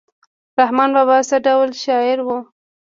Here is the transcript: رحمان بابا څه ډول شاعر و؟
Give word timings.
رحمان 0.59 0.89
بابا 0.95 1.17
څه 1.29 1.37
ډول 1.47 1.69
شاعر 1.83 2.17
و؟ 2.21 2.27